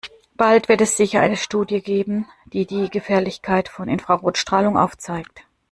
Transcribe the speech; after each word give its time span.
Bald 0.35 0.67
wird 0.67 0.81
es 0.81 0.97
sicher 0.97 1.21
eine 1.21 1.37
Studie 1.37 1.79
geben, 1.79 2.27
die 2.45 2.65
die 2.65 2.89
Gefährlichkeit 2.89 3.69
von 3.69 3.87
Infrarotstrahlung 3.87 4.75
aufzeigt. 4.75 5.45